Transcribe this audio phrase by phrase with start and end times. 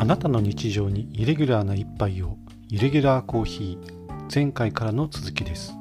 [0.00, 2.38] あなたの日常にイレギュラーな一杯を
[2.70, 5.74] イレギュラーコーヒー前回からの続きです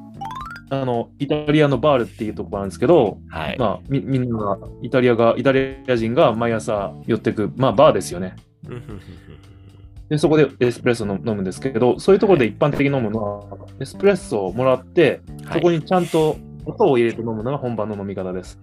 [0.69, 3.57] あの、イタリアのバールっていうところなんですけど、はい。
[3.57, 8.35] まあ、みみんなが、イタリアが、イタリア人が毎朝寄ってく、まあ、バーですよね。
[10.09, 15.21] で、そこでエスプレッソを飲むんですけど、そういうところで一般的に飲むのは、エスプレッソをもらって、
[15.53, 18.59] そこにちゃんと音を入れて飲むのが本場の飲み方です。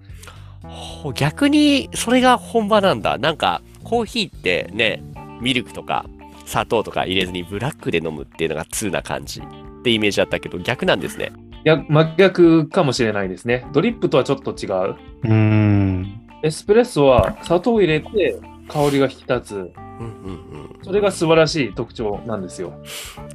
[0.63, 3.17] ほ逆にそれが本場なんだ。
[3.19, 5.03] なんかコーヒーってね、
[5.41, 6.07] ミルクとか
[6.45, 11.33] 砂糖とか入れずにブラックで飲むっていうのが通な感じってイメージだったけど逆なんですね。
[11.65, 13.67] いや、真逆かもしれないですね。
[13.73, 14.97] ドリップとはちょっと違う。
[15.25, 19.73] うーんエスプレッソは砂糖を入れて香りが引き立つ。
[19.99, 20.85] うんうんうん。
[20.85, 22.75] それが素晴らしい特徴なんですよ。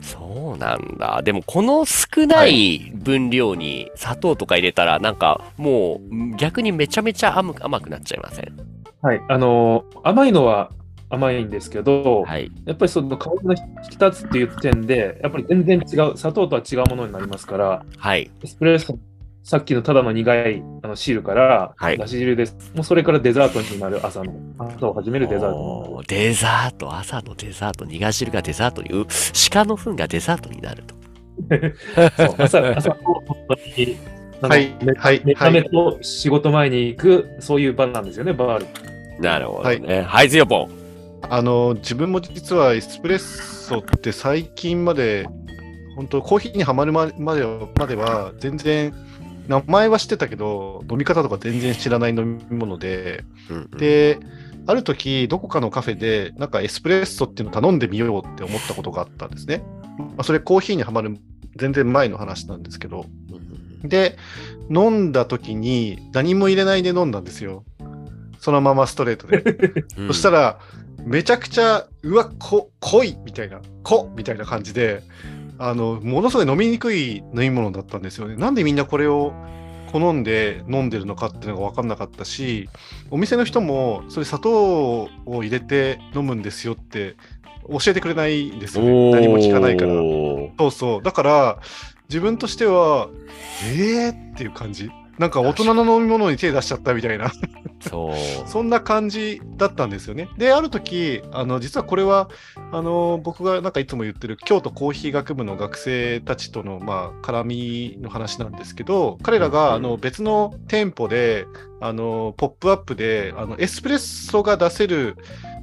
[0.02, 1.22] そうなんだ。
[1.24, 8.56] でもこの少ない分量に砂糖とか入れたらなんかもう逆にめちゃめちゃ甘く甘くなっちゃいません？
[9.02, 9.22] はい。
[9.28, 10.72] あのー甘いのは
[11.12, 12.52] 甘いんですけど、はい。
[12.66, 18.32] やっぱりその香りが引き立つっていう点で、やっぱり全然違う、砂糖とは違うものになりますから、はい。
[18.42, 18.98] エスプレッソ、
[19.44, 22.72] さっきのただの苦いあの汁から、はいだし汁です。
[22.76, 29.06] もうそれからデザートになる朝の、朝を始めるデザートデザート、朝のデザート、苦汁がデザートに、う
[29.52, 30.96] 鹿の糞がデザートになると。
[32.18, 32.90] そう朝、朝
[34.42, 39.22] はいめはい目覚めと仕事前に行く、そういう場なんですよね、バール。
[39.22, 40.02] なるほどね。
[40.02, 40.81] はい、ズヨポン。
[41.30, 45.28] あの自分も実はエスプレッソって最近まで
[45.96, 48.94] 本当コーヒーにはまるままではまでは全然
[49.48, 54.20] 名前は知ってたけど飲み方とか全然知らない飲み物でうんうん、で
[54.68, 59.64] ある時どこかのカフェでなんかエスプレッソっていうの頼んでみようって思ったことがあったんですね、
[59.98, 61.18] まあ、それコーヒーにはまる
[61.56, 63.06] 全然前の話なんですけど。
[63.84, 64.18] で
[64.70, 67.66] 飲んだ時に何も入れないで飲んだんですよ。
[68.40, 69.44] そのままストレートで。
[69.98, 70.60] う んそしたら、
[71.06, 75.04] めちゃくちゃ、うわ、こ濃いみたいな、濃みたいな感じで、
[75.58, 78.36] あの、ものすごい飲みにくい飲み物だったんですよね。
[78.36, 79.34] なんでみんなこれを
[79.92, 82.70] 好んで飲んでるのかっていうのが分かんなかったし、
[83.10, 85.10] お店の人も、それ砂糖を
[85.44, 87.16] 入れて飲むんですよって
[87.70, 89.12] 教えてくれないんですよね。
[89.12, 89.92] 何も聞かないから。
[89.94, 91.04] そうそう。
[91.04, 91.60] だから、
[92.10, 93.10] 自分としては、
[93.76, 94.90] えーっていう感じ。
[95.22, 97.32] なんか大人の飲み物に手出しちゃったみたいな。
[97.80, 98.16] そう。
[98.50, 100.28] そんな感じだったんですよね。
[100.36, 102.28] で、ある時、あの、実はこれは、
[102.72, 111.46] あの、僕がなんかいつも言ってる京都コーヒー学部の学生たちとの、まあ、絡みの話なんですけど、彼らが、あの、別の店舗で、
[111.82, 115.18] あの、ポップアップで、あの、エスプレッソが出せる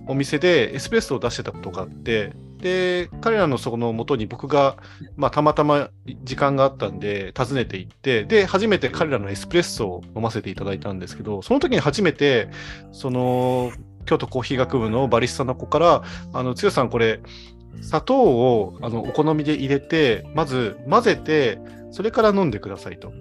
[0.07, 4.77] お店でエスプレッソを出してたことがあって、で、彼らのその元に僕が、
[5.17, 5.91] まあ、たまたま
[6.25, 12.49] 時間があったんで、訪ねて行って、で、初めて彼らのエスプレッソを飲ませていただいたんですけど、その時に初めて、
[12.93, 13.73] その、
[14.07, 16.03] 京都コーヒー学部のバリスタの子から、
[16.33, 17.21] あの、つよさんこれ、
[17.81, 21.61] 砂糖をあのお好みで入れて、まず混ぜて、
[21.91, 23.13] それから飲んでくださいと。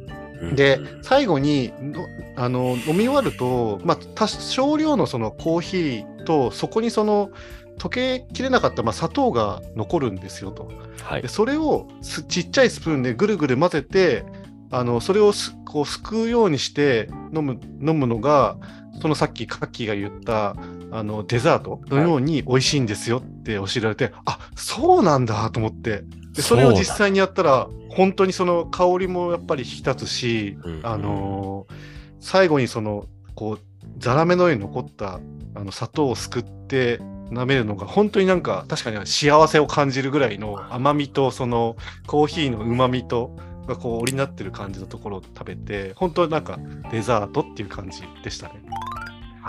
[0.55, 2.05] で、最後にの
[2.35, 7.31] あの飲み終わると、まあ、多少量のそのコーヒーと、そこにその
[7.77, 10.69] 溶けきれなかった、まあ、砂糖が残るんですよと。
[11.03, 11.27] はいで。
[11.27, 14.25] それをすちっちゃいスプーンでぐるぐる混ぜて、
[14.71, 18.57] あのそれをすこうすくうようにして飲む飲むのが、
[19.01, 20.55] そのさっきカッキーが言った
[20.91, 33.05] あのデザートのように美味しいんですよって教えられて、あそうなんだと思ってでそれを実際にやったら本当にその香りもやっぱり引き立つし、うんあのー最後にその
[33.35, 33.59] こう
[33.99, 35.19] ザラメのように残った
[35.55, 36.99] あの砂糖をすくって
[37.31, 43.35] 舐めるのが本当になんか確かに幸せを感じるぐらいの甘みとそのコーヒーのうまみと
[43.67, 46.59] がこう織りなってる感じのところを食べて本当になんか
[46.91, 48.61] デザートっていう感じでしたね。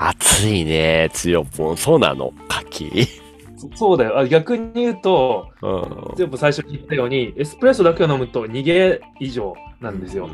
[0.00, 1.77] 熱いね、つよぽん。
[1.77, 3.09] そうなのカキ。
[3.56, 4.19] そそうだよ。
[4.19, 10.31] あ逆に言うと、うん全部最初に言ったように、エスプレッソだけを飲むと逃げ以上なんですよ。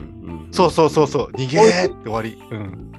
[0.53, 2.39] そうそうそうそう逃げーって終わり。
[2.51, 2.93] うん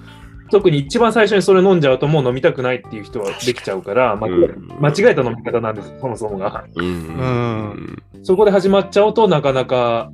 [0.51, 6.65] 特に一番最初にそれ飲んじゃうともう飲みたくないっていう人はできちゃうから、間違えうん間違えた飲み方なんです、そもそもが。
[6.75, 6.85] うん。
[6.85, 8.03] うん。
[8.23, 10.11] そこで始まっちゃうとなかなか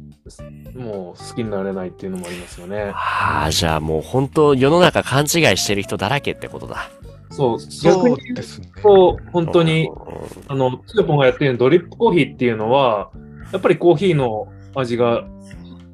[0.75, 2.91] もう好きになれないっていうのもありますよね。
[2.93, 6.89] ああ、じゃあもう本当世の中勘違いしてる人だらけってことだ。
[7.29, 8.69] そう、そう逆に言ですね。
[8.77, 9.89] うと、本当に、
[10.47, 13.11] あの、つよぽんがやってるドリップコーヒーっていうのは、
[13.51, 15.23] やっぱりコーヒーの味が、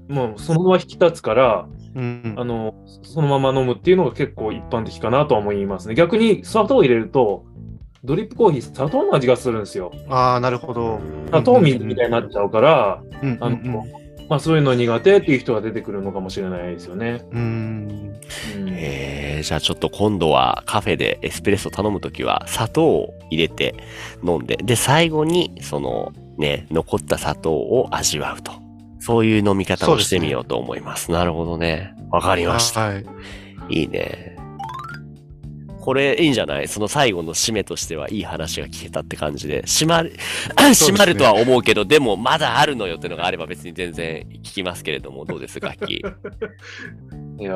[0.10, 5.96] もうそのまま引き立つから、うんあの、そのまま飲むっていうのが結構一般的かなとは思いますね。
[5.96, 7.44] 逆に砂糖を入れると、
[8.04, 9.92] ドリップコーヒー砂糖の味がするんですよ。
[10.08, 11.00] ああなるほど。
[11.28, 13.86] 砂糖水みたいになっちゃうから、うんあの、
[14.30, 17.26] まあ、そういうの苦手っていう人が出てくるのかもしれないですよね。
[17.32, 17.40] うん。
[18.58, 23.76] うんえー、じゃあちょっと今度はカフェでエスプレッソ頼むときは砂糖を入れて
[24.24, 28.67] 飲んで、で、最後にそのね、残った砂糖を味わうと。
[29.08, 31.12] そういう飲み方をしてみようと思います。
[31.12, 31.96] なるほどね。
[32.12, 32.88] わかりました。
[32.88, 33.06] はい。
[33.70, 34.36] いいね。
[35.80, 36.68] これいいんじゃない？
[36.68, 39.64] その最後の締めとしてはいい話が聞けたって感じで。
[39.66, 46.04] 閉まる、すね 閉まるとは思うけど、でもまだあるのよっていうのがあれば別に全然聞きますけれども、どうです楽器。
[47.40, 47.54] いや、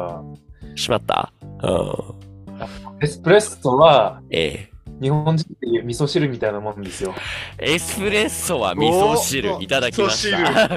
[0.77, 1.33] 閉まった？
[1.63, 3.03] うん。
[3.03, 4.70] エスプレッソはええ
[5.01, 7.15] 日本人っていう味噌汁みたいなもんですよ。
[7.57, 10.69] エスプレッソは味噌汁おいただきました。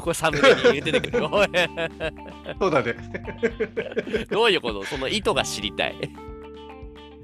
[0.00, 1.26] これサムネに入れてくる。
[1.30, 1.48] おい
[2.60, 2.94] そうだね。
[4.30, 4.84] どういうこと？
[4.84, 5.96] その意図が知りたい。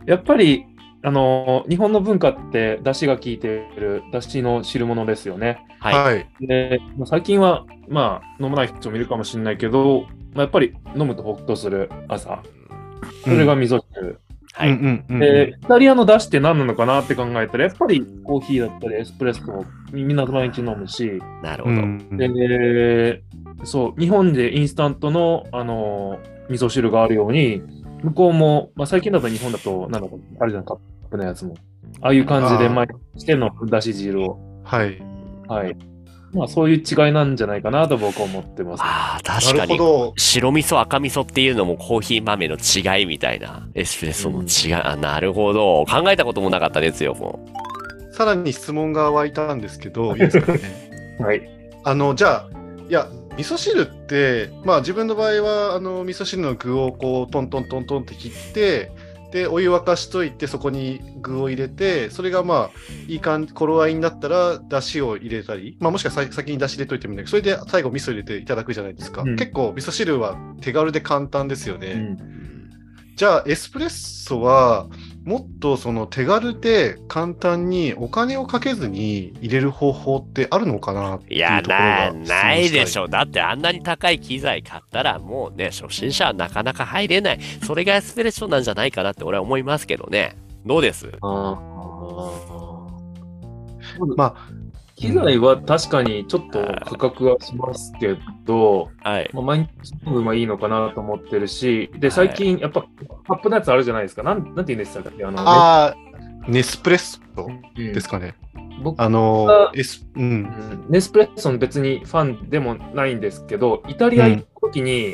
[0.04, 0.64] やっぱり、
[1.02, 5.64] あの日本の文化って出汁が効いている出汁の汁物ですよね。
[5.78, 5.94] はい。
[6.02, 6.26] はい。
[6.40, 12.42] で、まあ最近は、まあ、飲まない人もいるかもしれないけど、まあ、やっぱり飲むとホッとする朝。
[13.22, 14.20] それが味噌汁。
[14.54, 14.70] はい。
[14.70, 21.76] うんうんうんで、イタリアの出汁って何なのかなって考えたら、やっぱりコーヒーだったりエスプレッソをみんな毎日飲むし、なるほど。
[21.76, 23.22] うんで、
[23.64, 26.18] そう、日本でインスタントの、あの
[26.48, 27.62] 味噌汁があるように、
[28.02, 30.78] 向こうも、まあ、最近だと日本だと、なんだか、あるじゃん、カッ
[31.10, 31.54] プのやつも。
[32.00, 34.38] ああいう感じで毎日してのだし汁を。
[34.64, 35.02] はい。
[35.48, 35.76] はい。
[36.32, 38.82] まあ、そういう違いなんじゃないかなと僕は思ってます。
[38.84, 39.78] ああ、な確かに。
[39.78, 40.14] るほど。
[40.16, 43.66] 白味噌、赤味噌っていうのもコーヒー豆の違いみたいな。
[43.74, 44.82] エスプレッソの違い。
[44.82, 45.86] あ、なるほど。
[45.86, 47.40] 考えたこともなかったですよ、も
[48.12, 50.60] さらに質問が湧いたんですけど、 いいですかね？
[51.18, 51.42] はい。
[51.84, 52.48] あの、じゃあ、
[52.88, 58.90] いや、味噌汁って、まあ自分の場合は、あの、味噌汁の具をこう、トントントントンって切って、
[59.30, 62.70] で、お湯沸かしといて、そこに具を入れて、それがまあ、
[63.06, 69.22] いい感じ、頃合いになったら、だしを入れたり、まあもしくはさ先にだし入れといてもいいんだけど、それで最後味噌入れていただくじゃないですか。
[69.22, 71.92] うん結構、味噌汁は手軽で簡単ですよね。
[71.92, 72.18] うんう。
[73.16, 74.86] じゃあ、エスプレッソは、
[75.28, 83.02] もっとその手軽で簡単にお金をかけずに入れる方法ってあるのかなっていや、いうところな、がないでしょ。
[83.02, 83.08] ょ。
[83.08, 87.40] だってあんなに高い機材買ったらもうね、初心者はなかなか入れない。
[87.62, 90.34] それがエスプレッソなんじゃないかなって俺は思いますけどね。
[90.64, 91.12] どうです？
[91.20, 94.34] あーま
[94.98, 99.30] 機材は確かにちょっと価格はしますけど、はい。
[99.32, 102.84] まあ、毎日飲むはいいのかなと思ってるし、で、最近、やっぱ、
[103.28, 104.24] カップのやつあるじゃないですか。
[104.24, 105.24] なんなんて言うんでしたっけ？
[105.24, 105.94] あの、ああ、
[106.48, 108.34] ネスプレッソねですかね。
[108.82, 110.20] 僕あのあ、エス、う。
[110.20, 115.12] うんんネスプレッソの別にファンでもないんですけど、イタリア行った時に、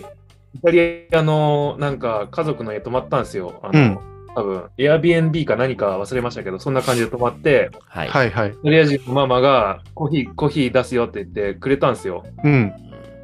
[0.54, 3.60] イタリアのなんか家族の家泊まったんですよ。
[3.62, 8.08] あの、うん多分 Airbnb か何か忘れましたけど、そんな感じで泊まって、はい。
[8.08, 8.50] はいはい。
[8.50, 12.24] イタリア人のママがコーヒー、コーヒー出すよって言ってくれたんですよ。
[12.42, 12.72] うん。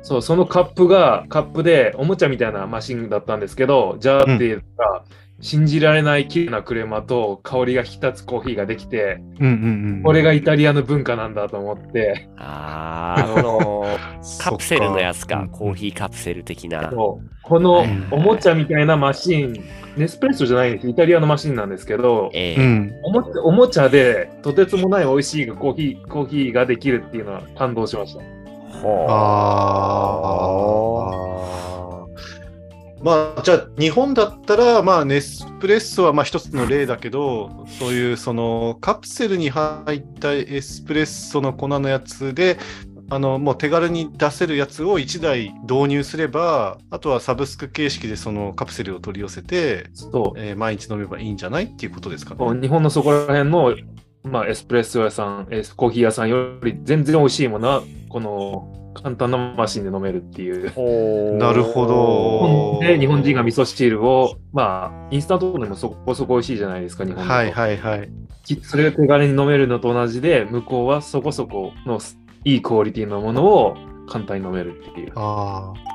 [0.03, 5.05] そう、そのカップが、カップでおもちゃみたいなマシンだったんですけど、ジャーって言ったら、
[5.41, 10.03] 信じられない綺麗なクレマと香りが引き立つコーヒーができて、うんうんうん。
[10.03, 13.87] これがイタリアの文化なんだと思って、あー、この、
[14.39, 16.91] カプセルのやつか、うんコーヒーカプセル的な。
[16.91, 19.65] このはいおもちゃみたいなマシン、
[19.97, 22.93] ネスプレッソじゃないんです、イタリアのマシンなんですけど、ええうん。
[23.03, 28.21] おもおもちゃでとてつもない美味しいコーヒーコーヒーができるっていうのは感動しました。
[28.23, 28.25] あ
[31.67, 31.70] あ。
[33.03, 42.59] まあ、じゃあ、日本だったら、まあ、ネスプレッソはまあ一つの例だけど、そういうそのカプセルに入ったエスプレッソの粉のやつで、
[43.13, 52.61] あのもう手軽に出せるやつを1台導入すれば、あとはサブスク形式でそのカプセルを取り寄せて、そうえー毎日飲めばいいんじゃないっていうことですかね。
[52.61, 53.75] 日本のそこら辺の、
[54.23, 55.47] まあ、エスプレッソ屋さん、
[55.77, 61.37] コーヒー屋さんより全然美味しいものは、この簡単なマシンで飲めるっていう。
[61.39, 61.87] なるほ
[62.81, 68.11] どで、日本人が味噌汁を、まあ、インスタントでもそこそこ美味しいじゃないですか、日本はいはいはい。
[68.45, 72.01] きそれが手軽に飲めるのと同じで、向こうはそこそこの
[72.45, 73.77] いいクオリティのものを
[74.09, 75.13] 簡単に飲めるっていう。
[75.15, 75.91] ああ。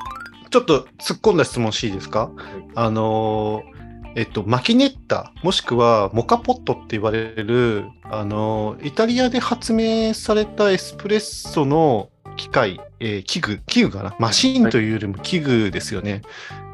[0.49, 2.31] ちょっと突っ込んだ質問していいですか、
[2.75, 3.75] あのー
[4.17, 14.15] えっと、マキネッタ、もしくはモカポットって言われる、あのーイタリアで発明されたエスプレッソの機械、えー器具、器具かな？
[14.19, 16.21] マシンというよりも器具ですよね。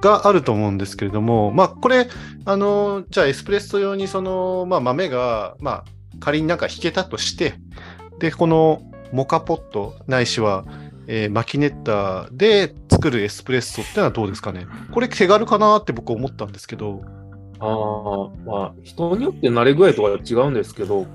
[0.01, 2.07] があると思うんですけれども、まあ、これ、
[2.45, 5.85] あのじゃあエスプレッソ用にその、まあ、豆が、まあ、
[6.19, 7.53] 仮になんか引けたとして、
[8.19, 10.65] で、このモカポットないしは、
[11.07, 14.65] えーマキネッタで作るエスプレッソってのはどうですかね？
[14.91, 17.01] これ手軽かなって僕思ったんですけど。
[17.59, 21.05] ああ、まあ、人によって慣れ具合とか違うんですけど、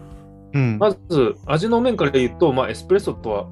[0.52, 3.46] うん、まず味の面から言うと、まあ、エスプレッソとは、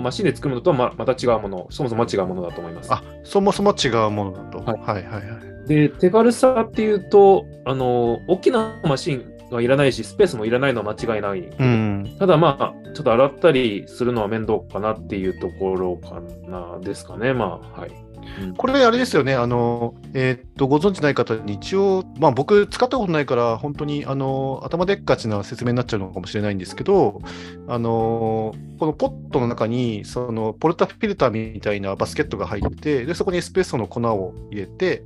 [0.00, 2.92] マシンで作るのとはままた違うもの、そもそも違うものだと思います。
[2.92, 4.58] あそもそも違うものだと。
[4.58, 11.40] はい、はい、はいはいで、手軽さっていうと、あの大きなマシンがいらないし、スペースもいらないのは間違いない。
[11.40, 17.34] うん、ただまあ、ちょっと洗ったりするのは面倒かなっていうところかなですかね。
[17.34, 18.07] まあ、はい。
[18.56, 27.20] これ、あれですよね、あのえー、っとご存知ない方に一応、まあ、僕、使ったことないから、本当にあの頭でっかちな説明になっちゃうのかもしれないんですけど、
[27.66, 35.02] あのこのポットの中にそのポルタフィルターみたいなバスケットが入ってで、そこにエスプレッソの粉を入れて、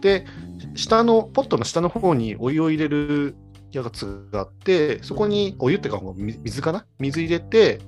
[0.00, 0.24] で、
[0.74, 3.36] 下の、ポットの下の方にお湯を入れる
[3.72, 6.86] やつがあって、そこにお湯っていうか、水かな？
[6.98, 7.80] 水入れて、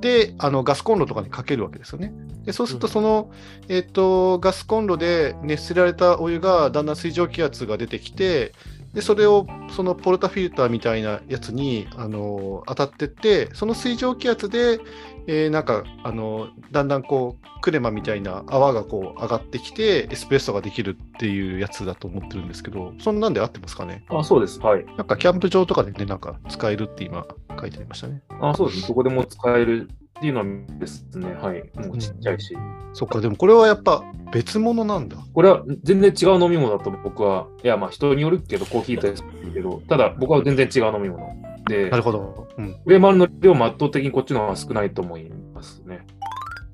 [0.00, 2.12] で、あのガスコンロとかにかけるわけですよね。
[2.44, 3.30] でそうすると、その、
[3.68, 8.52] えーと、ガスコンロで熱せられたお湯がだんだん水蒸気圧が出てきて、
[8.92, 14.80] でそれをそのポルタフィルターみたいなやつにあの当たってって、その水蒸気圧で、
[15.28, 24.04] えー、なんかあのだんだんこうクレマみたいな泡がこう上がってきてエスプレッソができるっていうやつだと思ってるんですけど、そんなんで合ってますかね？
[24.08, 24.60] あ、そうです。
[24.60, 24.86] はい。
[24.96, 27.26] なんかキャンプ場とかでね、なんか使えるって今
[27.58, 28.22] 書いてありましたね。
[28.40, 28.88] あ、そうです。
[28.88, 30.46] どこでも使えるっていうのは
[30.78, 31.62] ですね、はい。
[31.86, 32.54] もうちっちゃいし。
[32.54, 35.16] うん、そっか、でもこれはやっぱ別物なんだ。
[35.34, 41.34] これは全然違う飲み物だと僕は、いや、まあ人によるけど、コーヒーですけど、ただ僕は全然違う飲み物。
[41.66, 42.48] で、なるほど。
[42.56, 42.76] うん。
[42.84, 46.06] フレーマルの量も圧倒的にこっちの方が少ないと思いますね。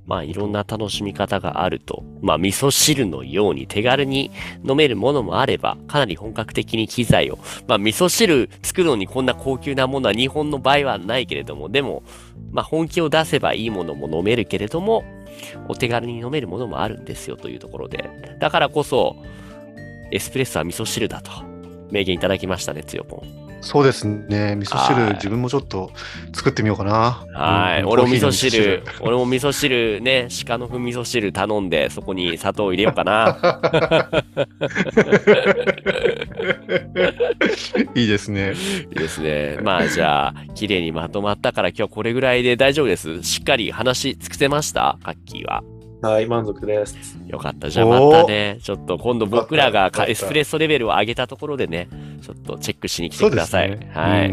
[0.06, 2.04] まあいろんな楽しみ方があると。
[2.20, 4.30] まあ味噌汁のように手軽に
[4.68, 7.38] 飲めるものもあれば、かなり本格的に機材を。
[7.66, 12.02] まあ味噌汁作るのにこんな高級なものは日本の場合はないけれども、でも、
[12.50, 15.04] まあ本気を出せばいいものも飲めるけれども、
[15.68, 18.10] お手軽に飲めるものもあるんですよというところで。
[18.40, 19.16] だからこそ、
[20.10, 21.30] エスプレッソは味噌汁だと、
[21.90, 23.41] 名言いただきましたね、つよぽん。
[23.64, 24.56] そうですね。
[24.56, 25.92] 味噌汁、自分もちょっと
[26.34, 27.24] 作ってみようかな。
[27.32, 27.84] はい。
[27.84, 33.38] 俺も味噌汁、俺も味噌汁ね、鹿の糞味噌汁頼んで、そこに砂糖入れようかな。
[37.94, 38.54] いいですね。
[38.90, 39.58] いいですね。
[39.62, 43.22] まあじゃあ、綺麗にまとまったから今日はこれぐらいで大丈夫です。
[43.22, 44.98] しっかり話尽くせました？
[45.04, 45.62] カッキーは。
[46.02, 47.16] はい、満足です。
[47.28, 47.70] よかった。
[47.70, 51.88] じゃあまたね、ちょっと今度僕らがエスプレッソレベルを上げたところでね、
[52.20, 53.70] ちょっとチェックしに来てください。
[53.70, 54.28] ね、はい。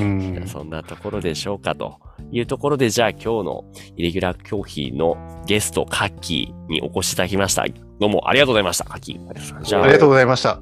[0.00, 2.00] うん、そんなところでしょうかと
[2.32, 3.64] いうところで、じゃあ今日の
[3.96, 7.64] イレギュラーコーヒーのゲスト、カッキーにお越しいただきました。
[8.00, 9.62] どうもありがとうございました、カッキー。
[9.62, 10.60] じゃあ、ありがとうございました。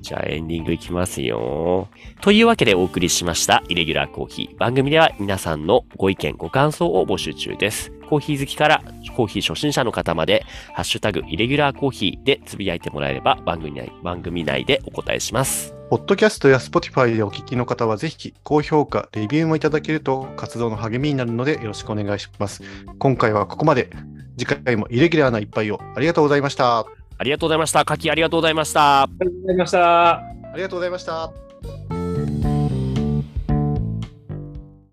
[0.00, 1.88] じゃあエンディングいきますよ。
[2.20, 4.58] というわけでお送りしましたイレギュラーコーヒー。
[4.58, 7.92] 番組では皆さんのご意見、ご感想を募集中です。
[8.12, 8.82] コーヒー好きから
[9.16, 15.74] コーヒー初心者の方まで、ハッシュタグイレギュラーコーヒーでつぶやいてもらえれば番組内番組内でお答えします。
[15.88, 22.62] ポッドキャストや Spotify でお聞きの方はぜひ高評価、レビューもいただけると活動の励みになるのでよろしくお願いします。
[22.98, 23.88] 今回はここまで。
[24.36, 26.80] 次回もイレギュラーな一杯をありがとうございました。
[26.80, 27.82] ありがとうございました。
[27.86, 29.04] かきありがとうございました。
[29.04, 30.12] ありがとうございました。
[30.12, 30.22] あ
[30.54, 31.51] りがとうございました。